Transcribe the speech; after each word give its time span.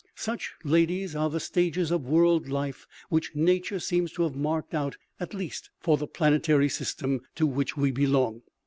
Such, 0.15 0.53
ladies, 0.63 1.15
are 1.15 1.29
the 1.29 1.39
stages 1.39 1.91
of 1.91 2.07
world 2.07 2.49
life 2.49 2.87
which 3.09 3.35
nature 3.35 3.77
seems 3.79 4.11
to 4.13 4.23
have 4.23 4.33
marked 4.35 4.73
out, 4.73 4.97
at 5.19 5.35
least 5.35 5.69
for 5.79 5.95
the 5.95 6.07
planetary 6.07 6.69
system 6.69 7.21
to 7.35 7.45
which 7.45 7.77
we 7.77 7.91
belong. 7.91 8.41